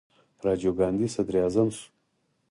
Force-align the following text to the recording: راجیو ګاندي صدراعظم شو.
راجیو 0.45 0.71
ګاندي 0.79 1.07
صدراعظم 1.15 1.67
شو. 1.77 1.85